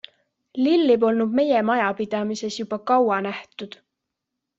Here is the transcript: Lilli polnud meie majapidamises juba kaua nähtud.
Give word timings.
Lilli 0.59 0.95
polnud 1.03 1.35
meie 1.39 1.59
majapidamises 1.67 2.57
juba 2.61 2.81
kaua 2.93 3.21
nähtud. 3.27 3.79